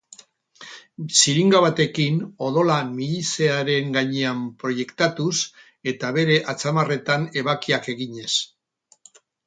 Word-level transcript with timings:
Xiringa 1.17 1.59
batekin 1.65 2.17
odola 2.47 2.79
mihisearen 2.95 3.93
gainean 3.99 4.41
proiektatuz 4.65 5.33
eta 5.95 6.13
bere 6.19 6.43
atzamarretan 6.55 7.33
ebakiak 7.45 7.97
eginez. 7.99 8.31